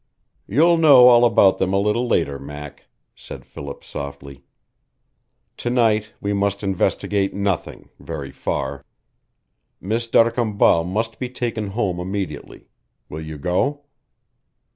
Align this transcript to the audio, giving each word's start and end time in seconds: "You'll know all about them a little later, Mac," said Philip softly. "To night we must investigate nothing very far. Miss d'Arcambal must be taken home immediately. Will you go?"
"You'll 0.47 0.77
know 0.77 1.09
all 1.09 1.25
about 1.25 1.59
them 1.59 1.73
a 1.73 1.77
little 1.79 2.07
later, 2.07 2.39
Mac," 2.39 2.85
said 3.13 3.45
Philip 3.45 3.83
softly. 3.83 4.43
"To 5.57 5.69
night 5.69 6.13
we 6.19 6.33
must 6.33 6.63
investigate 6.63 7.35
nothing 7.35 7.89
very 7.99 8.31
far. 8.31 8.83
Miss 9.79 10.07
d'Arcambal 10.07 10.85
must 10.85 11.19
be 11.19 11.29
taken 11.29 11.67
home 11.67 11.99
immediately. 11.99 12.65
Will 13.09 13.21
you 13.21 13.37
go?" 13.37 13.83